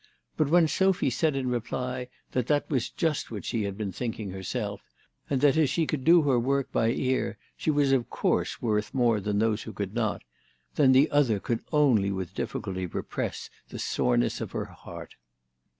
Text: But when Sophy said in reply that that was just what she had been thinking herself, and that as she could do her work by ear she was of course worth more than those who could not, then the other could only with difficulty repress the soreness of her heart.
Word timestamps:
But 0.35 0.49
when 0.49 0.67
Sophy 0.67 1.11
said 1.11 1.35
in 1.35 1.47
reply 1.47 2.07
that 2.31 2.47
that 2.47 2.67
was 2.71 2.89
just 2.89 3.29
what 3.29 3.45
she 3.45 3.65
had 3.65 3.77
been 3.77 3.91
thinking 3.91 4.31
herself, 4.31 4.81
and 5.29 5.41
that 5.41 5.57
as 5.57 5.69
she 5.69 5.85
could 5.85 6.03
do 6.03 6.23
her 6.23 6.39
work 6.39 6.71
by 6.71 6.87
ear 6.89 7.37
she 7.55 7.69
was 7.69 7.91
of 7.91 8.09
course 8.09 8.63
worth 8.63 8.95
more 8.95 9.19
than 9.19 9.37
those 9.37 9.61
who 9.61 9.71
could 9.73 9.93
not, 9.93 10.23
then 10.73 10.91
the 10.91 11.11
other 11.11 11.39
could 11.39 11.61
only 11.71 12.11
with 12.11 12.33
difficulty 12.33 12.87
repress 12.87 13.51
the 13.69 13.77
soreness 13.77 14.41
of 14.41 14.53
her 14.53 14.65
heart. 14.65 15.13